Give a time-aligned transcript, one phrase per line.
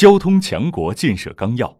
[0.00, 1.78] 交通强国建设纲要。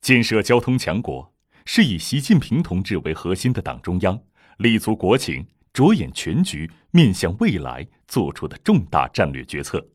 [0.00, 1.34] 建设交通强国
[1.66, 4.18] 是以习近平同志为核心的党中央
[4.56, 9.86] 立足国情、着眼全局、面向未来作出的重大战略决策，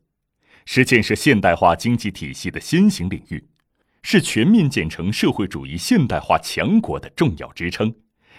[0.66, 3.44] 是建设现代化经济体系的先行领域，
[4.04, 7.92] 是全面建成社会主义现代化强国的重要支撑，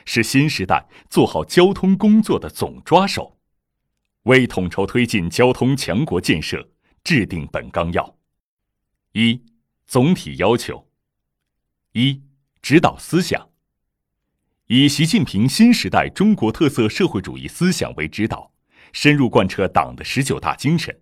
[0.05, 3.37] 是新时代做好交通工作的总抓手。
[4.23, 6.69] 为统筹推进交通强国建设，
[7.03, 8.20] 制定本纲要。
[9.13, 9.43] 一、
[9.85, 10.87] 总体要求。
[11.91, 12.21] 一、
[12.61, 13.49] 指导思想。
[14.67, 18.49] 以习近平新时代中国特色社会主义思想为指导，
[18.93, 20.97] 深入贯彻党的十九大精神，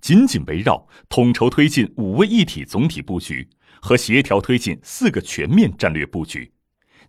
[0.00, 3.48] 紧紧围绕统筹推进五位一体总体布局
[3.80, 6.52] 和协调推进四个全面战略布局，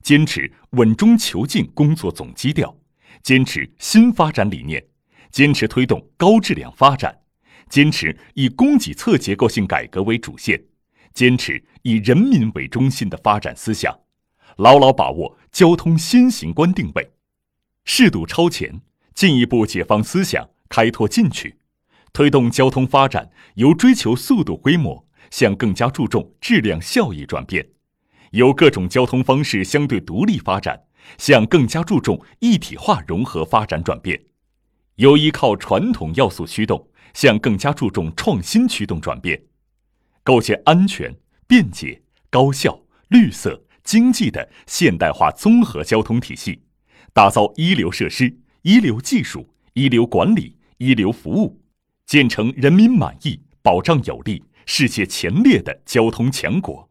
[0.01, 2.75] 坚持稳中求进工作总基调，
[3.21, 4.83] 坚持新发展理念，
[5.29, 7.18] 坚持推动高质量发展。
[7.69, 10.59] 坚持以供给侧结构性改革为主线，
[11.13, 13.97] 坚持以人民为中心的发展思想，
[14.57, 17.11] 牢牢把握交通新型观定位，
[17.85, 18.81] 适度超前，
[19.13, 21.57] 进一步解放思想，开拓进取，
[22.11, 27.67] 推动交通发展由追求速度规模向更加注重质量效益转变，
[28.31, 30.81] 由各种交通方式相对独立发展
[31.19, 34.19] 向更加注重一体化融合发展转变，
[34.95, 36.87] 由依靠传统要素驱动。
[37.13, 39.41] 向更加注重创新驱动转变，
[40.23, 41.15] 构建安全、
[41.47, 42.79] 便捷、高效、
[43.09, 46.61] 绿色、经济的现代化综合交通体系，
[47.13, 51.59] 打造一流设施、一流技术、一流管理、一流服务，
[52.05, 56.89] 建成人民满意、保障有力、世界前列的交通强国，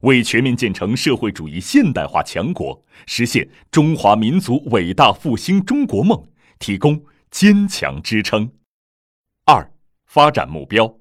[0.00, 6.22] 为全面建成社会主义现代化强国、实现中华民族伟大复兴中国梦
[6.58, 8.50] 提供坚强支撑。
[10.08, 11.00] 发展目标，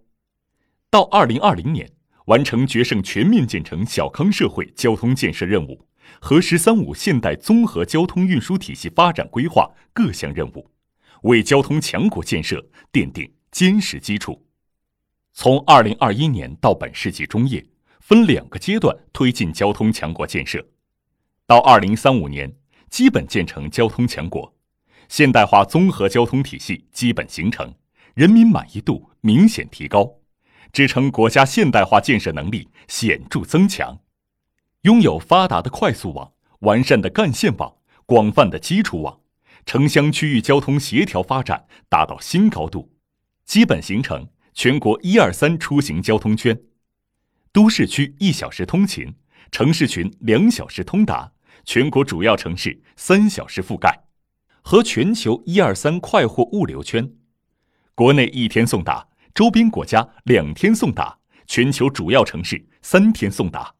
[0.89, 1.89] 到二零二零年
[2.25, 5.87] 完成决胜全面建成小康社会交通建设任务
[6.19, 10.69] 和“十三五”现代综合交通运输体系发展规划各项任务，
[11.21, 14.45] 为交通强国建设奠定坚实基础。
[15.31, 17.65] 从二零二一年到本世纪中叶，
[18.01, 20.61] 分两个阶段推进交通强国建设，
[21.45, 22.53] 到二零三五年
[22.89, 24.53] 基本建成交通强国，
[25.07, 27.73] 现代化综合交通体系基本形成。
[28.17, 30.11] 人民满意度明显提高，
[30.73, 33.95] 支撑国家现代化建设能力显著增强，
[34.81, 37.71] 拥有发达的快速网、完善的干线网、
[38.07, 39.19] 广泛的基础网，
[39.67, 42.91] 城乡区域交通协调发展达到新高度，
[43.45, 46.59] 基本形成全国一二三出行交通圈，
[47.51, 49.13] 都市区一小时通勤，
[49.51, 51.31] 城市群两小时通达，
[51.65, 53.95] 全国主要城市三小时覆盖，
[54.63, 57.07] 和全球一二三快货物流圈。
[57.97, 63.73] 国内一天送达，周边国家两天送达，全球主要城市三天送达，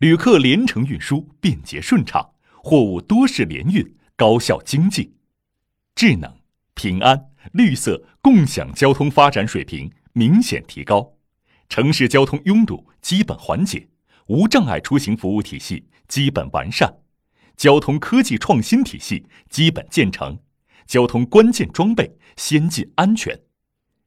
[0.00, 5.14] 旅客连程运输便捷顺畅，货物多式联运高效经济，
[5.94, 6.30] 智能、
[6.74, 11.14] 平安、绿色、共享交通发展水平明显提高，
[11.70, 13.88] 城市交通拥堵基本缓解，
[14.26, 16.94] 无障碍出行服务体系基本完善，
[17.56, 20.38] 交通科技创新体系基本建成。
[20.90, 23.40] 交通关键装备先进安全，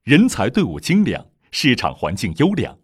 [0.04, 2.78] 人才队伍精良，市场环境优良，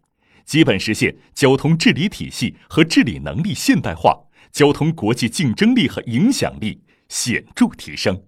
[0.46, 4.18] 基本实现交通治理体系和治理能力现代化，
[4.54, 8.24] 交通国际竞争力和影响力显著提升。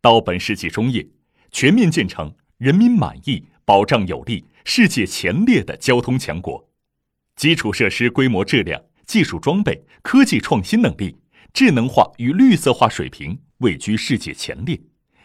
[0.00, 1.04] 到本世纪中叶，
[1.50, 6.70] 全面建成人民满意、保障有力、世界前列的交通强国，
[7.34, 11.16] 基础设施规模质量、技术装备、科技创新能力、
[11.52, 13.38] 智能化与绿色化水平。
[13.58, 14.80] 位居世界前列，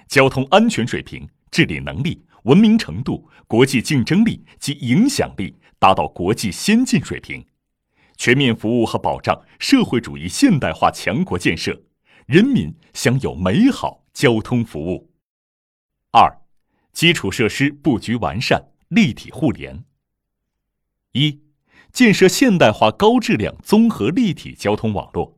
[0.08, 7.46] 交通安全水平、治理能力、文明程度、国际竞争力及影响力达到国际先进水平，
[8.18, 11.84] 全面服务和保障社会主义现代化强国建设，
[12.26, 15.12] 人民享有美好交通服务。
[16.10, 16.42] 二、
[16.92, 19.86] 基础设施布局完善，立体互联。
[21.12, 21.40] 一、
[21.92, 25.38] 建设现代化高质量综合立体交通网络，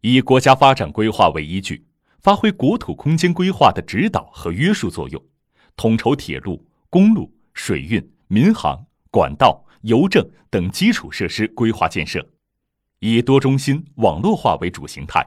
[0.00, 1.86] 以国家发展规划为依据。
[2.20, 5.24] 发挥国土空间规划的指导和约束作用，
[5.74, 12.28] 统筹铁路、公路、水运、民航、管道、邮政等基础设施规划建设，
[12.98, 15.26] 以多中心网络化为主形态，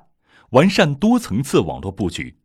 [0.52, 2.38] 完善多层次网络布局，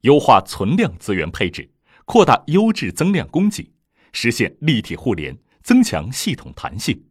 [0.00, 1.70] 优化存量资源配置，
[2.04, 3.70] 扩大优质增量供给，
[4.10, 7.04] 实现立体互联，增强系统弹性，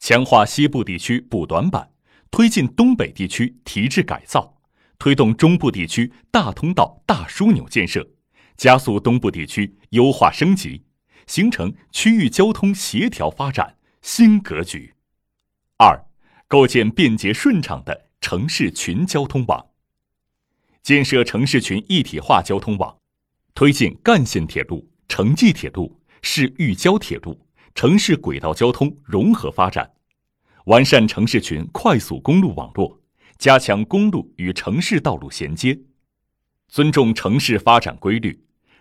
[0.00, 1.88] 强化西部地区补短板，
[2.30, 4.54] 推进东北地区提质改造。
[4.98, 8.04] 推动中部地区大通道、大枢纽建设，
[8.56, 10.82] 加速东部地区优化升级，
[11.28, 14.94] 形成区域交通协调发展新格局。
[15.76, 16.04] 二、
[16.48, 19.66] 构建便捷顺畅的城市群交通网，
[20.82, 22.98] 建设城市群一体化交通网，
[23.54, 27.40] 推进干线铁路、城际铁路、市域交铁路、
[27.76, 29.88] 城市轨道交通融合发展，
[30.68, 33.00] 完善城市群快速公路网络，
[33.38, 35.78] 加强公路与城市道路衔接，
[36.68, 38.38] 尊重城市发展规律，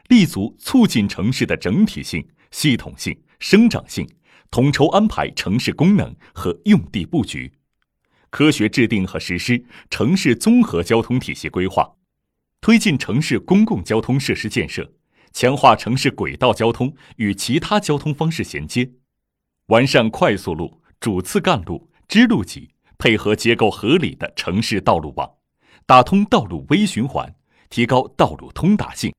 [0.09, 4.05] 立足促进城市的整体性、系统性、生长性。
[4.51, 7.53] 统筹安排城市功能和用地布局，
[8.29, 11.95] 科学制定和实施城市综合交通体系规划，
[12.59, 14.93] 推进城市公共交通设施建设，
[15.31, 18.91] 强化城市轨道交通与其他交通方式衔接，
[19.67, 25.31] 完善快速路、主次干路、支路级配合结构合理的城市道路网，
[25.85, 27.35] 打通道路微循环，
[27.69, 29.13] 提高道路通达性，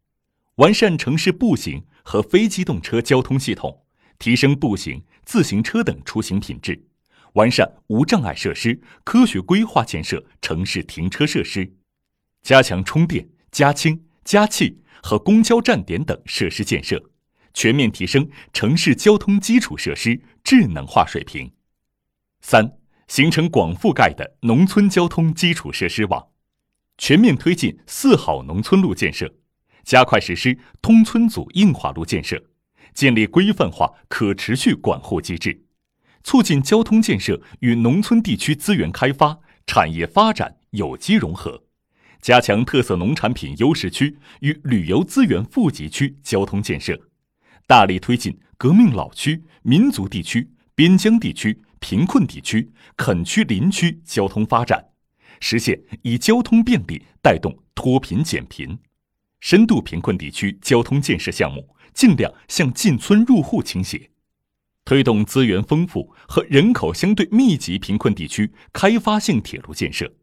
[0.57, 3.85] 完善城市步行和非机动车交通系统，
[4.19, 5.03] 提升步行。
[5.25, 6.87] 自行车等出行品质，
[7.35, 11.75] 完善无障碍设施，科学规划建设城市停车设施，
[12.41, 17.11] 加强充电、加氢、加气和公交站点等设施建设，
[17.53, 21.53] 全面提升城市交通基础设施智能化水平。
[22.41, 26.29] 三、形成广覆盖的农村交通基础设施网，
[26.97, 29.35] 全面推进四好农村路建设，
[29.85, 32.43] 加快实施通村组硬化路建设。
[32.95, 35.63] 建立规范化、可持续管护机制，
[36.25, 39.39] 促进交通建设与农村地区资源开发、
[39.69, 41.63] 产业发展有机融合，
[42.21, 47.01] 加强特色农产品优势区与旅游资源富集区交通建设，
[47.69, 54.91] 大力推进革命老区、民族地区、边疆地区、贫困地区、垦区林区交通发展，
[55.41, 58.79] 实现以交通便利带动脱贫减贫，
[59.41, 61.75] 深度贫困地区交通建设项目。
[61.95, 64.11] 尽量向进村入户倾斜，
[64.85, 70.15] 推动资源丰富和人口相对密集贫困地区开发性铁路建设，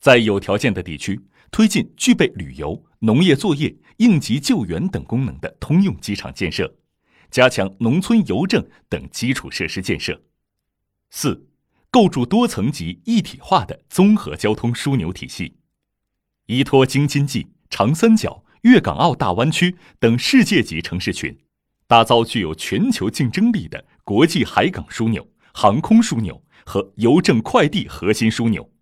[0.00, 1.20] 在有条件的地区
[1.52, 6.74] 推进具备旅游、农业作业、应急救援等功能的通用机场建设，
[7.30, 10.20] 加强农村邮政等基础设施建设。
[11.16, 11.46] 四、
[11.92, 15.54] 构筑多层级一体化的综合交通枢纽体系，
[16.46, 18.44] 依托京津冀、长三角。
[18.62, 21.38] 粤港澳大湾区等世界级城市群，
[21.86, 28.72] 打造具有全球竞争力的国际海港枢纽、航空枢纽和邮政快递核心枢纽，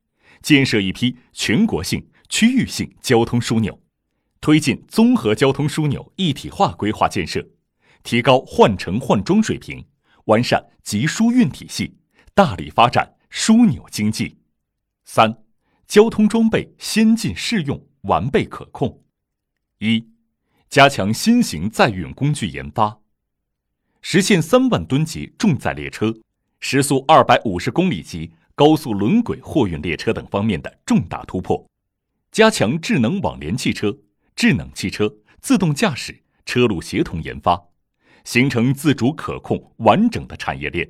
[0.41, 3.79] 建设一批全国性、区域性交通枢纽，
[4.41, 7.47] 推进综合交通枢纽一体化规划建设，
[8.03, 9.85] 提高换乘换装水平，
[10.27, 11.99] 完善集疏运体系，
[12.35, 14.39] 大力发展枢纽经济。
[15.05, 15.45] 三、
[15.87, 19.03] 交通装备先进适用、完备可控。
[19.79, 20.09] 一、
[20.71, 23.01] 加强新型载运工具研发，
[24.01, 26.15] 实现三万吨级重载列车、
[26.61, 31.67] 时速二百五十公里级高速轮轨货运列车等方面的重大突破；
[32.31, 33.99] 加强智能网联汽车、
[34.35, 37.63] 智能汽车、自动驾驶、车路协同研发，
[38.25, 40.89] 形成自主可控完整的产业链；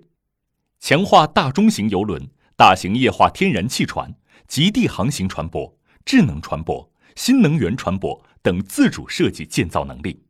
[0.83, 4.13] 强化大中型邮轮、大型液化天然气船、
[4.49, 8.21] 极地航行船舶、智能船舶、新能源船舶。
[8.43, 10.25] 等自主设计建造能力，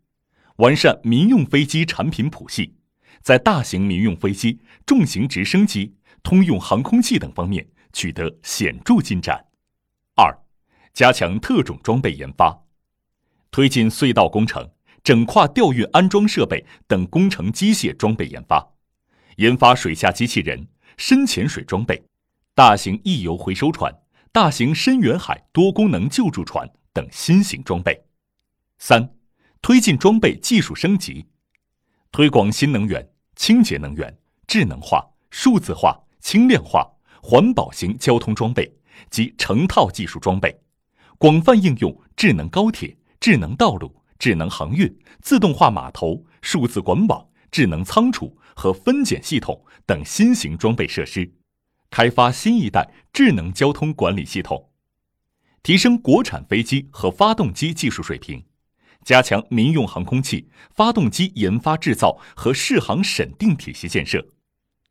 [0.57, 2.75] 完善民用飞机产品谱系，
[3.23, 9.47] 在大型民用飞机、重型直升机、通用航空器等方面取得显著进展。
[10.15, 10.39] 二、
[10.93, 12.65] 加强特种装备研发，
[13.51, 14.71] 推进隧道工程、
[15.03, 18.72] 整跨吊运安装设备等工程机械装备研发，
[19.37, 22.03] 研发水下机器人、深潜水装备、
[22.55, 23.93] 大型溢油回收船、
[24.31, 26.69] 大型深远海多功能救助船。
[26.95, 28.05] 等新型装备。
[28.77, 29.15] 三、
[29.63, 31.27] 推进装备技术升级，
[32.11, 34.15] 推广新能源、清洁能源、
[34.47, 36.87] 智能化、数字化、轻量化、
[37.23, 38.71] 环保型交通装备
[39.09, 40.55] 及成套技术装备，
[41.17, 51.31] 广泛应用智能高铁、智能道路、智能航运、自动化码头、数字管网、智能仓储和分拣系统等新型装备设施，
[51.91, 54.71] 开发新一代智能交通管理系统。
[55.63, 58.43] 提升国产飞机和发动机技术水平，
[59.05, 64.27] 加强民用航空器发动机研发制造和试航审定体系建设，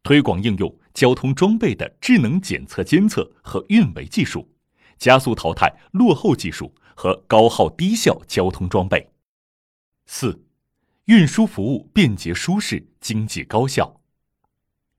[0.04, 4.48] 推广应用交通装备的智能检测监测和运维技术，
[4.98, 9.10] 加速淘汰落后技术和高耗低效交通装备。
[10.06, 10.42] 四、
[11.12, 14.00] 运输服务便捷舒适、经济高效。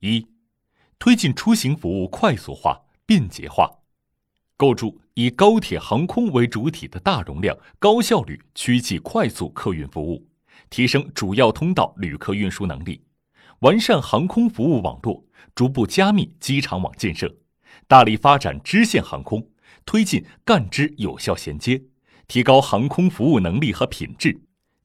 [0.01, 0.29] 一、
[0.99, 3.67] 推进出行服务快速化、便捷化。
[4.59, 10.29] 构筑以高铁、航空为主体的大容量、高效率、区际快速客运服务，
[10.69, 13.03] 提升主要通道旅客运输能力，
[13.61, 17.35] 完善航空服务网络，逐步加密机场网建设，
[17.89, 19.49] 大力发展支线航空，
[19.87, 21.83] 推进干支有效衔接，
[22.29, 24.39] 提高航空服务能力和品质，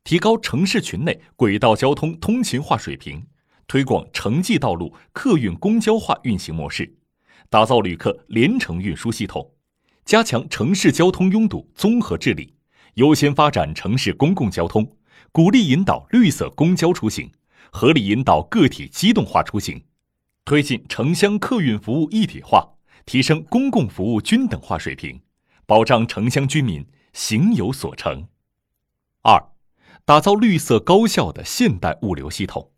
[0.08, 3.28] 提高城市群内轨道交通通勤化水平，
[3.68, 6.96] 推广城际道路客运公交化运行模式，
[7.50, 9.52] 打造旅客连程运输系统，
[10.06, 12.56] 加强城市交通拥堵综合治理。
[12.94, 14.90] 优先发展城市公共交通，
[15.34, 17.30] 鼓励引导绿色公交出行，
[17.70, 19.84] 合理引导个体机动化出行，
[20.46, 22.66] 推进城乡客运服务一体化，
[23.06, 25.20] 提升公共服务均等化水平，
[25.66, 28.26] 保障城乡居民行有所成。
[29.22, 29.38] 二，
[30.08, 32.72] 打造绿色高效的现代物流系统，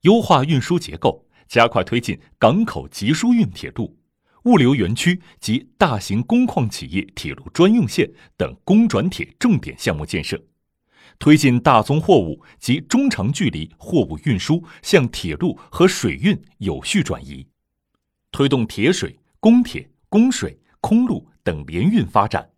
[0.00, 3.96] 优化运输结构，加快推进港口集疏运铁路。
[4.42, 10.36] 物流园区及大型工矿企业铁路专用线等公转铁重点项目建设，
[11.20, 17.46] 推进大宗货物及中长距离货物运输向铁路和水运有序转移，
[18.32, 22.50] 推动铁水、公铁、公水、空路等联运发展，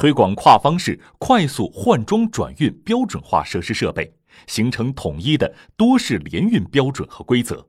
[0.00, 4.10] 推广跨方式快速换装转运标准化设施设备，
[4.46, 7.68] 形成统一的多式联运标准和规则，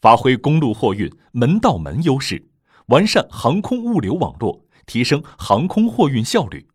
[0.00, 2.42] 发挥公路货运门到门优势。
[2.86, 6.66] 完善航空物流网络，提升航空货运效率，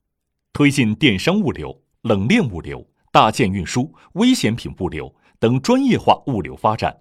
[0.53, 6.96] 推进电商物流、冷链物流、大件运输、危险品物流等专业化物流发展，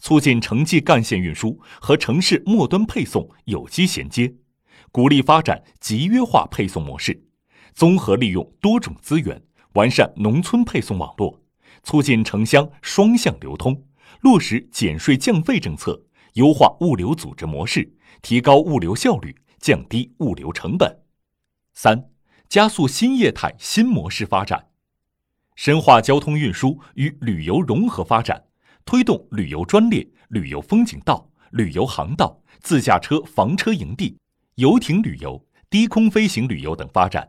[0.00, 4.34] 促进城际干线运输和城市末端配送有机衔接，
[4.90, 7.22] 鼓励发展集约化配送模式，
[7.76, 9.42] 综合利用多种资源，
[9.74, 11.42] 完善农村配送网络，
[11.82, 13.84] 促进城乡双向流通，
[14.22, 16.02] 落实减税降费政策，
[16.32, 17.94] 优化物流组织模式。
[18.22, 21.02] 提高物流效率，降低物流成本。
[21.74, 22.08] 三、
[22.48, 24.68] 加速新业态新模式发展，
[25.54, 28.42] 深化交通运输与旅游融合发展，
[28.86, 34.16] 推动旅游专列、旅游风景道、旅游航道、自驾车房车营地、
[34.54, 37.28] 游艇旅游、低空飞行旅游等发展，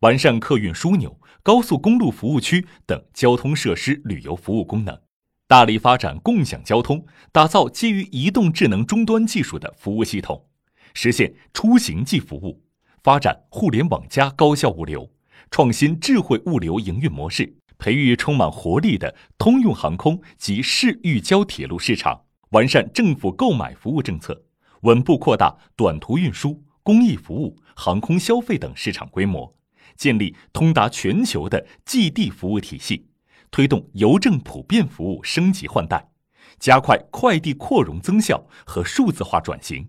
[0.00, 4.98] 完善客运枢纽、高速公路服务区等交通设施旅游服务功能。
[5.46, 10.44] 大力发展共享交通，打造基于移动智能终端技术的服务系统，
[10.92, 12.64] 实现出行即服务，
[13.02, 15.08] 发展互联网加高效物流，
[15.50, 24.44] 创新智慧物流营运模式，培育充满活力的通用航空及市域交铁路市场，完善政府购买服务政策，
[24.80, 29.55] 稳步扩大短途运输、公益服务、航空消费等市场规模，
[29.96, 33.08] 建立通达全球的寄递服务体系。
[33.50, 36.10] 推动邮政普遍服务升级换代，
[36.58, 39.88] 加快快递扩容增效和数字化转型，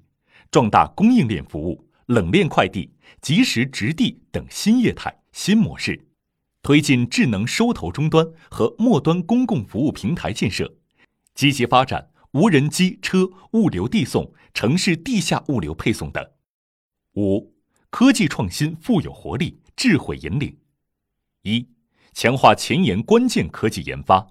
[0.50, 6.08] 壮大供应链服务、冷链快递、即时直递等新业态新模式，
[6.62, 10.76] 推进智能收投终端和末端公共服务平台建设，
[11.34, 16.24] 积极发展无人机车物流递送、城市地下物流配送等。
[17.16, 17.54] 五、
[17.90, 20.58] 科技创新富有活力，智慧引领。
[21.44, 21.66] 一。
[22.14, 24.28] 强化前沿关键科技研发，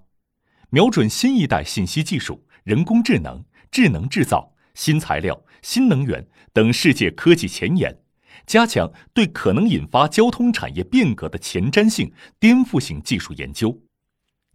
[0.69, 7.97] 瞄准新一代信息技术、人工智能、智能制造、新材料、新能源等世界科技前沿，
[8.45, 12.11] 加强对可能引发交通产业变革的前瞻性、
[12.41, 13.81] 颠覆性技术研究，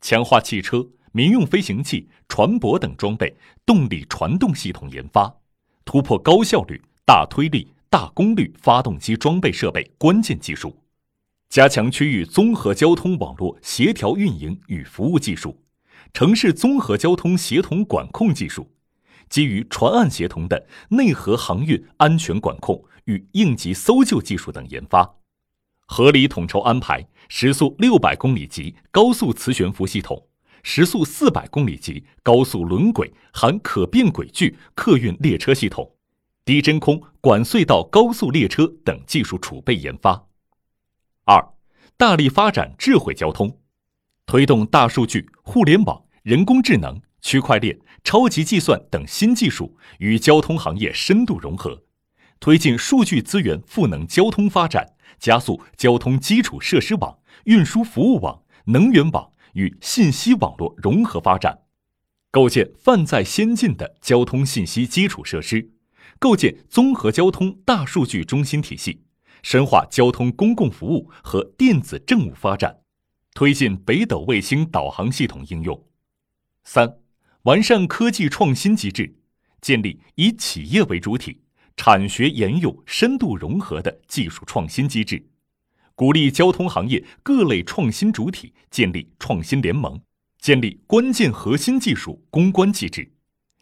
[0.02, 3.34] 强化汽车、民用飞行器、船舶等装备
[3.64, 5.34] 动力传动系统研发，
[5.86, 10.81] 突破高效率、大推力、大功率发动机装备设备关键技术。
[11.52, 15.62] 加强区域综合交通网络协调运营与服务技术，
[16.14, 18.70] 城市综合交通协同管控技术，
[19.28, 25.16] 基于船岸协同的内河航运安全管控与应急搜救技术等研发，
[25.84, 30.26] 合理统筹安排时速六百公里级高速磁悬浮系统、
[30.62, 35.92] 时速四百公里级高速轮轨含可变轨距客运列车系统、
[36.46, 40.30] 低真空管隧道高速列车等技术储备研发。
[41.24, 41.54] 二，
[41.96, 43.60] 大力发展智慧交通，
[44.26, 51.84] 推动大数据、互联网、人工智能、区块链、超级计算等新技术与交通行业深度融合，
[52.40, 61.60] 推进数据资源赋能交通发展，加速交通基础设施网、运输服务网、能源网与信息网络融合发展，
[62.32, 65.70] 构建泛在先进的交通信息基础设施，
[66.18, 69.01] 构建综合交通大数据中心体系。
[69.42, 72.80] 深化交通公共服务和电子政务发展，
[73.34, 75.86] 推进北斗卫星导航系统应用。
[76.64, 76.98] 三、
[77.42, 79.16] 完善科技创新机制，
[79.60, 81.40] 建立以企业为主体、
[81.76, 85.26] 产学研用深度融合的技术创新机制，
[85.94, 90.00] 鼓励交通行业各类创新主体建立创新联盟，
[90.38, 93.12] 建立关键核心技术攻关机制，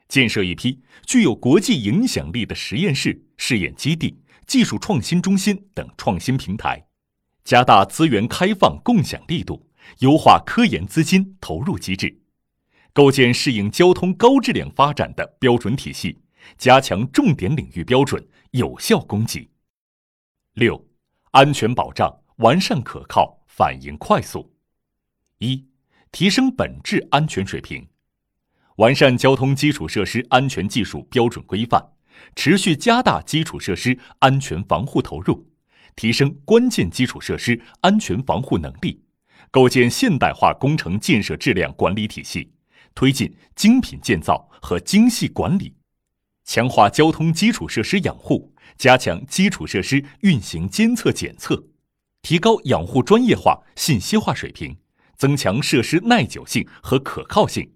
[0.09, 4.19] 建设一批具有国际影响力的实验室、试验基地、
[4.51, 6.85] 技术创新中心等创新平台，
[7.45, 12.21] 加大资源开放共享力度，优化科研资金投入机制。
[12.93, 16.21] 构建适应交通高质量发展的标准体系，
[16.59, 19.49] 加强重点领域标准有效供给。
[20.55, 20.85] 六、
[21.31, 24.53] 安全保障完善可靠，反应快速。
[25.39, 25.65] 一、
[26.11, 27.87] 提升本质安全水平，
[28.79, 31.81] 完善交通基础设施安全技术标准规范，
[32.35, 35.47] 持续加大基础设施安全防护投入，
[35.97, 39.03] 提升关键基础设施安全防护能力，
[39.51, 42.53] 构建现代化工程建设质量管理体系。
[42.93, 45.77] 推进精品建造和精细管理，
[46.45, 51.69] 强化交通基础设施养护，加强基础设施运行监测检测，
[52.21, 54.77] 提高养护专业化、信息化水平，
[55.17, 57.71] 增强设施耐久性和可靠性，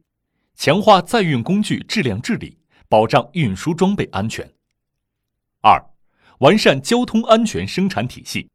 [0.56, 2.58] 强化载运工具质量治理，
[2.94, 4.48] 保障运输装备安全。
[5.62, 5.84] 二、
[6.38, 8.48] 完善交通安全生产体系，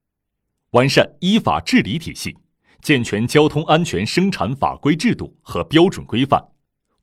[0.70, 2.38] 完善依法治理体系。
[2.82, 6.42] 健全交通安全生产法规制度和标准规范，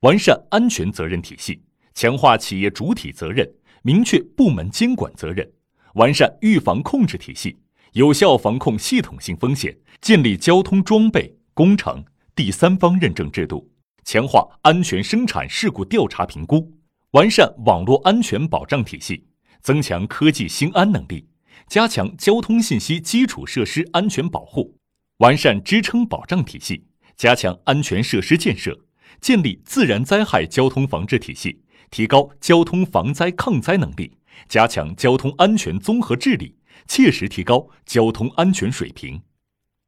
[0.00, 1.62] 完善安全责任体系，
[1.92, 3.46] 强化企业主体责任，
[3.82, 5.46] 明确部门监管责任，
[5.92, 7.58] 完善预防控制体系，
[7.92, 12.02] 有效防控系统性风险，建立交通装备工程
[12.34, 13.70] 第三方认证制度，
[14.04, 16.72] 强化安全生产事故调查评估，
[17.16, 19.24] 完善网络安全保障体系，
[19.62, 21.26] 增强科技兴安能力，
[21.66, 24.76] 加强交通信息基础设施安全保护。
[25.20, 28.78] 完善支撑保障体系，加强安全设施建设，
[29.18, 39.22] 建立自然灾害交通防治体系，提高交通防灾抗灾能力，加强交通安全综合治理，切实提高交通安全水平。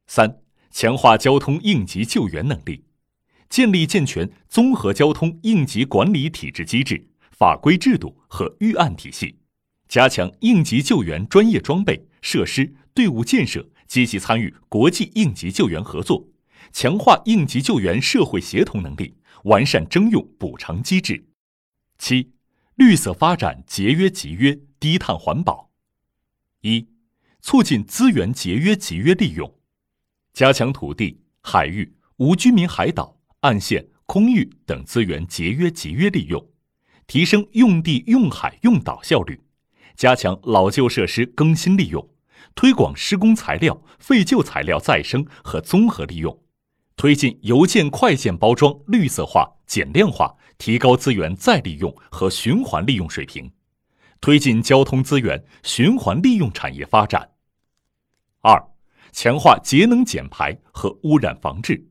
[0.07, 0.39] 三、
[0.71, 2.85] 强化交通应急救援能力，
[3.51, 7.08] 建立健全综合交通应急管理体制机制、
[7.39, 9.37] 法规制度和预案体系，
[9.87, 13.65] 加强应急救援专业装备、设施、队伍建设。
[13.87, 16.27] 积极参与国际应急救援合作，
[16.71, 21.25] 强化应急救援社会协同能力，完善征用补偿机制。
[21.97, 22.29] 七、
[22.75, 25.71] 绿色发展节约集约低碳环保。
[26.61, 26.87] 一、
[27.41, 29.51] 促进资源节约集约利用，
[30.33, 36.47] 加强土地、海域、无居民海岛、岸线、空域等资源节约集约利用，
[37.09, 39.41] 提升用地用海用岛效率，
[39.95, 42.07] 加强老旧设施更新利用。
[42.53, 46.39] 推广施工材料、废旧材料再生和综合利用，
[46.95, 53.51] 推进邮件快件包装绿色化、减量化，提高资源再利用和循环利用水平，
[54.21, 57.31] 推进交通资源循环利用产业发展。
[58.41, 58.63] 二、
[59.11, 61.89] 强化节能减排和污染防治，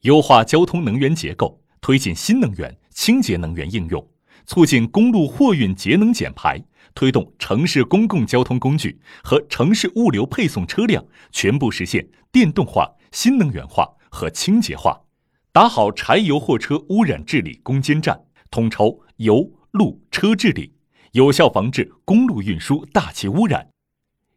[0.00, 4.04] 优化交通能源结构，推进新能源、清洁能源应用，
[4.50, 6.60] 促进公路货运节能减排。
[6.92, 15.00] 推动城市公共交通工具和城市物流配送车辆全部实现电动化、新能源化和清洁化，
[15.52, 20.74] 打好柴油货车污染治理攻坚战，统筹油路车治理，
[21.12, 23.68] 有效防治公路运输大气污染，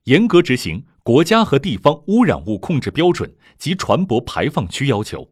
[0.04, 5.28] 严格执行国家和地方污染物控制标准及船舶排放区要求，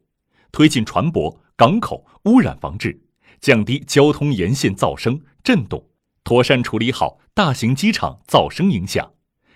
[0.52, 3.00] 推进船舶、港口污染防治，
[3.41, 5.89] 降低交通沿线噪声、震动。
[6.23, 9.12] 妥善处理好大型机场噪声影响，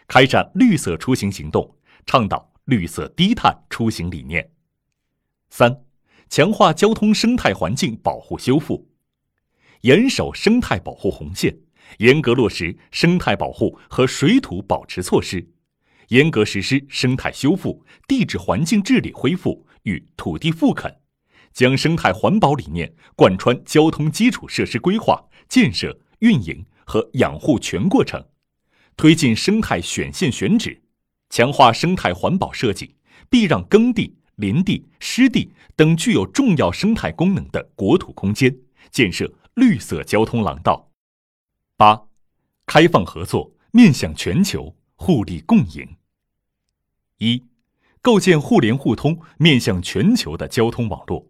[0.08, 4.52] 开展绿色出行行动，倡导绿色低碳出行理念。
[5.52, 5.84] 三、
[6.28, 8.90] 强化交通生态环境保护修复，
[9.82, 11.56] 严守生态保护红线，
[12.00, 15.48] 严格落实生态保护和水土保持措施，
[16.08, 21.00] 严格实施生态修复、地质环境治理恢复与土地复垦，
[21.56, 26.00] 将生态环保理念贯穿交通基础设施规划建设。
[26.20, 28.26] 运营和养护全过程，
[28.96, 30.82] 推进生态选线选址，
[31.30, 32.96] 强化生态环保设计，
[33.30, 38.58] 避让耕地、林地、湿地等具有重要生态功能的国土空间，
[38.90, 40.90] 建设绿色交通廊道。
[41.76, 42.02] 八、
[42.66, 45.98] 开放合作，面向全球，互利共赢。
[47.18, 47.44] 一、
[48.02, 51.28] 构建互联互通、面向全球的交通网络。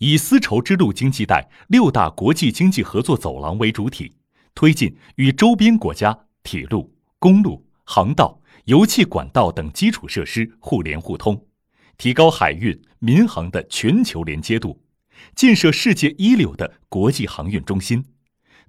[0.00, 4.14] 以丝绸之路经济带六大国际经济合作走廊为主体，
[4.54, 11.44] 推进与周边国家铁路、公路、航道、油气管道等基础设施互联互通，
[11.98, 14.80] 提高海运、民航的全球连接度，
[15.34, 18.02] 建设世界一流的国际航运中心，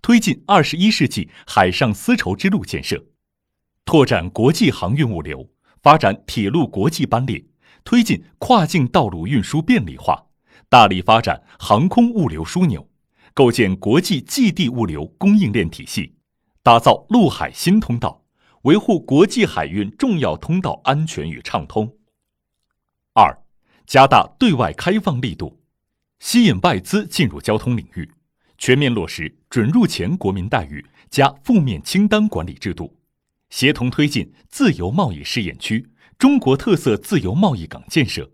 [0.01, 3.05] 推进二十一世纪海上丝绸之路建设，
[3.85, 5.49] 拓展国际航运物流，
[5.81, 7.45] 发展铁路国际班列，
[7.85, 10.25] 推进跨境道路运输便利化，
[10.71, 12.87] 大力发展航空物流枢纽，
[13.33, 16.15] 构建国际寄递物流供应链体系，
[16.63, 18.23] 打造陆海新通道，
[18.61, 21.97] 维护国际海运重要通道安全与畅通。
[23.13, 23.37] 二，
[23.85, 25.59] 加大对外开放力度，
[26.19, 28.09] 吸引外资进入交通领域，
[28.57, 32.97] 全面落实准入前国民待遇加负面清单管理制度。
[33.49, 38.31] 协同推进自由贸易试验区、中国特色自由贸易港建设，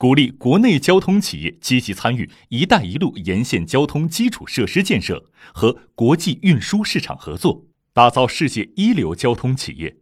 [0.00, 9.96] 鼓励国内交通企业积极参与“一带一路”沿线交通基础设施建设和国际运输市场合作，打造世界一流交通企业。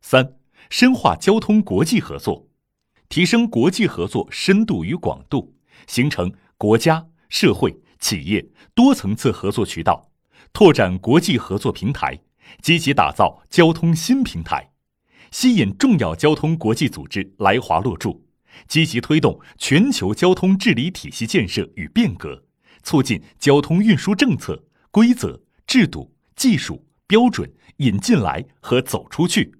[0.00, 0.38] 三、
[0.70, 2.48] 深化交通国际合作，
[3.10, 5.54] 提升国际合作深度与广度，
[5.86, 10.10] 形成国家、社会、企业多层次合作渠道，
[10.54, 12.18] 拓展国际合作平台。
[12.62, 14.70] 积极打造交通新平台，
[15.32, 18.24] 吸引重要交通国际组织来华落驻，
[18.68, 22.44] 积极推动全球交通治理体系建设与变革，
[22.82, 29.52] 促进交通运输政策、规则、制度、技术、标准引进来和走出去，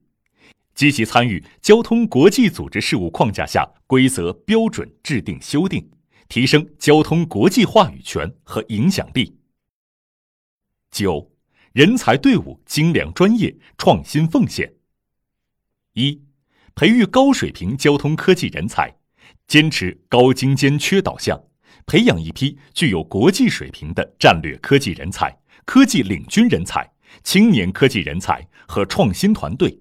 [0.74, 5.90] 积极参与交通国际组织事务框架下规则标准制定修订，
[6.28, 9.36] 提升交通国际话语权和影响力。
[10.90, 11.32] 九。
[11.72, 14.76] 人才队伍精良专业创新奉献。
[15.92, 16.22] 一、
[16.78, 18.94] 培育高水平交通科技人才，
[19.48, 21.42] 坚持高精尖缺导向，
[21.86, 25.34] 培养一批具有国际水平的战略科技人才、
[25.64, 26.86] 科技领军人才、
[27.24, 29.80] 青年科技人才和创新团队，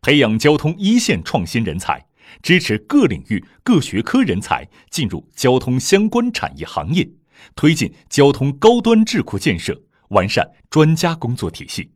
[0.00, 2.04] 培养交通一线创新人才，
[2.42, 7.08] 支持各领域各学科人才进入交通相关产业行业，
[7.54, 9.80] 推进交通高端智库建设。
[10.08, 11.91] 完善专家工作体系。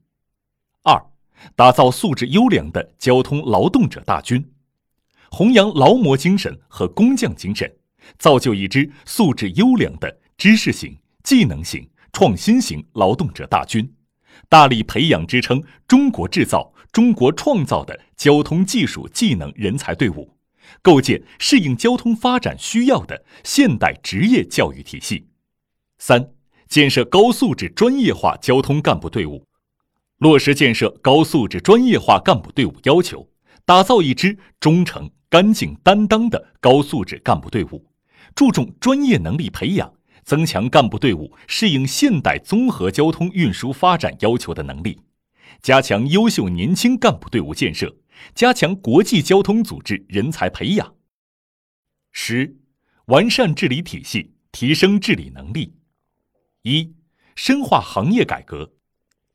[1.54, 4.52] 打造素质优良的交通劳动者大军，
[5.30, 7.70] 弘扬劳模精神和工匠精神，
[8.18, 13.94] 造就一支素质优良的知识型、技能型、创新型劳动者大军，
[14.48, 20.36] 大力培养支撑中国制造、中国创造的交通技术技能人才队伍，
[20.82, 25.28] 构建适应交通发展需要的现代职业教育体系。
[25.98, 26.30] 三。
[26.68, 29.46] 建设高素质专业化交通干部队伍，
[30.18, 33.28] 落实建设高素质专业化干部队伍要求，
[33.64, 37.90] 打造一支忠诚、干净、担当的高素质干部队伍，
[38.34, 39.92] 注重专业能力培养，
[40.24, 44.98] 增强干部队伍适应现代综合交通运输发展要求的能力，
[45.60, 47.94] 加强优秀年轻干部队伍建设，
[48.34, 50.94] 加强国际交通组织人才培养。
[52.12, 52.56] 十，
[53.06, 55.74] 完善治理体系，提升治理能力。
[56.62, 56.94] 一、
[57.34, 58.72] 深化行业改革，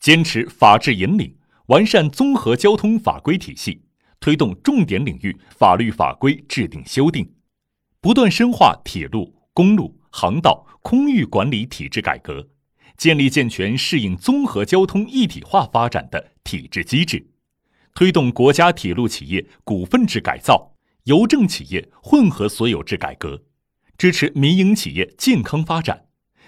[0.01, 1.35] 坚持法治引领，
[1.67, 3.83] 完善综合交通法规体系，
[4.19, 7.31] 推动重点领域法律法规制定修订，
[8.01, 12.49] 不断深化铁路、公路、航道、空域管理体制改革，
[12.97, 17.29] 建立健全适应综合交通一体化发展的体制机制，
[17.93, 23.43] 推动国家铁路企业股份制改造、邮政企业混合所有制改革，
[23.99, 26.05] 支持民营企业健康发展。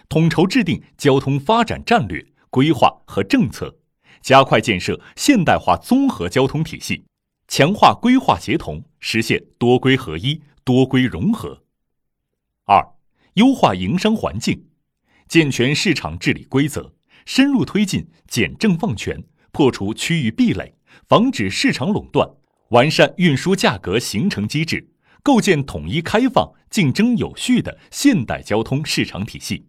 [0.09, 3.79] 统筹制定交通发展战略规划和政策，
[4.21, 7.03] 加快建设现代化综合交通体系，
[7.47, 11.63] 强化规划协同，实现多规合一、多规融合。
[12.65, 12.87] 二、
[13.33, 14.67] 优化营商环境，
[15.27, 16.93] 健全市场治理规则，
[17.25, 20.75] 深入推进简政放权，破除区域壁垒，
[21.07, 22.29] 防止市场垄断，
[22.69, 24.91] 完善运输价格形成机制，
[25.23, 29.65] 构建统一开放、竞争有序的现代交通市场体系。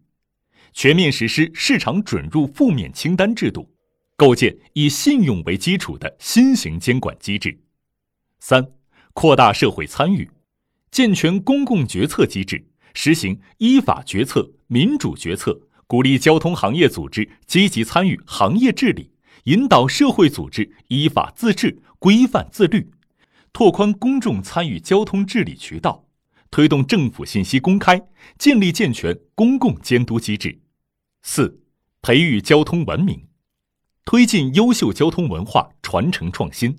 [0.74, 3.70] 全面实施市场准入负面清单制度，
[4.16, 7.56] 构建以信用为基础的新型监管机制。
[8.40, 8.66] 三、
[9.12, 10.28] 扩大社会参与，
[10.90, 19.12] 健全公共决策机制，实行依法决策、民主决策，鼓励交通行业组织积极参与行业治理，
[19.44, 22.90] 引导社会组织依法自治、规范自律，
[23.52, 26.04] 拓宽公众参与交通治理渠道，
[26.50, 28.08] 推动政府信息公开，
[28.38, 30.60] 建立健全公共监督机制。
[31.26, 31.62] 四、
[32.02, 33.28] 培育交通文明，
[34.04, 36.76] 推进优秀交通文化传承创新，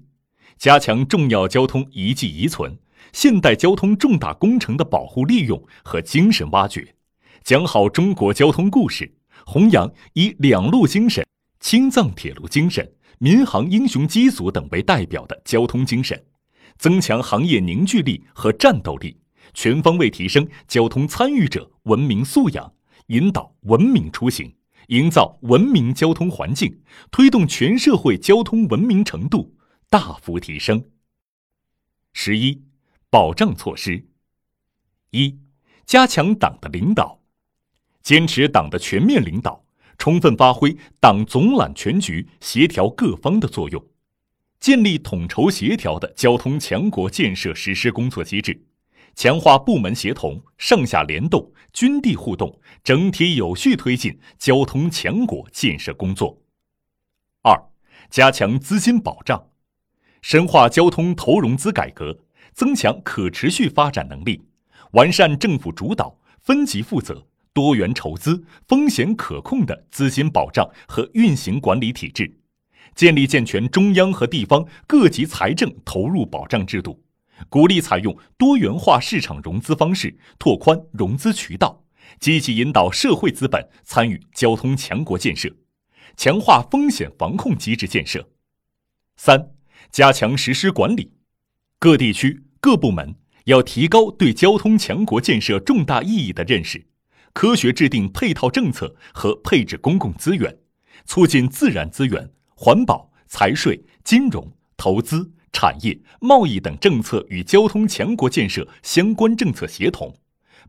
[0.59, 2.77] 加强重要交通遗迹遗存、
[3.11, 6.95] 现代交通重大工程的保护利用和精神挖掘，
[7.43, 9.15] 讲好中国交通故事，
[9.47, 11.25] 弘扬以两路精神、
[11.59, 16.23] 青藏铁路精神、民航英雄机组等为代表的交通精神，
[16.77, 19.17] 增强行业凝聚力和战斗力，
[19.55, 22.71] 全方位提升交通参与者文明素养。
[23.07, 24.51] 引导文明出行，
[24.87, 29.55] 营造文明交通环境，推动全社会交通文明程度
[29.89, 30.83] 大幅提升。
[32.13, 32.63] 十一，
[33.11, 34.07] 保障措施：
[35.11, 35.37] 一、
[35.85, 37.21] 加强党的领导，
[38.01, 39.63] 坚持党的全面领导，
[39.99, 43.85] 充分发挥党总揽全局、协调各方的作用，
[44.59, 48.65] 建立统筹协调的交通强国建设实施工作机制。
[49.15, 56.37] 强化部门协同、上下联动、军地互动，整体有序推进交通强国建设工作。
[57.41, 57.57] 二、
[58.09, 59.47] 加强资金保障，
[60.21, 62.19] 深化交通投融资改革，
[62.53, 64.43] 增强可持续发展能力，
[64.91, 72.37] 完善政府主导、分级负责、多元筹资、风险可控的资金保障和运行管理体制，
[72.93, 77.01] 建立健全中央和地方各级财政投入保障制度。
[77.49, 81.83] 鼓励采用多元化市场融资方式，拓宽融资渠道，
[82.19, 85.53] 积极引导社会资本参与交通强国建设，
[86.15, 88.29] 强化风险防控机制建设。
[89.17, 89.51] 三、
[89.91, 91.11] 加强实施管理，
[91.79, 96.85] 各地区各部门要提高对交通强国建设重大意义的认识，
[97.33, 100.57] 科学制定配套政策和配置公共资源，
[101.05, 105.31] 促进自然资源、环保、财税、金融、投资。
[105.55, 110.13] 产业、贸易等政策与交通强国建设相关政策协同，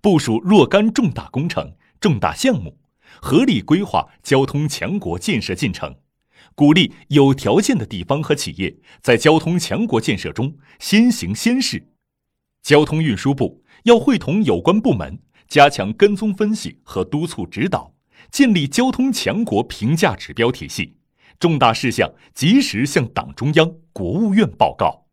[0.00, 2.78] 部署若干重大工程、重大项目，
[3.20, 5.92] 合理规划交通强国建设进程，
[6.54, 11.88] 鼓励有条件的地方和企业在交通强国建设中先行先试。
[12.62, 15.18] 交通运输部要会同有关部门
[15.48, 17.92] 加强跟踪分析和督促指导，
[18.30, 20.95] 建立交通强国评价指标体系。
[21.38, 25.05] 重大事项及时向党中央、国务院报告。